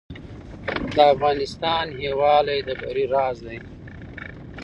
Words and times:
د 0.95 0.97
افغانستان 1.13 1.85
یووالی 2.07 2.59
د 2.67 2.69
بری 2.81 3.05
راز 3.13 3.37
دی 3.45 3.57